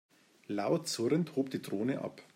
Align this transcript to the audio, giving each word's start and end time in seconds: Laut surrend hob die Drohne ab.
Laut 0.47 0.87
surrend 0.87 1.35
hob 1.35 1.51
die 1.51 1.61
Drohne 1.61 2.01
ab. 2.01 2.23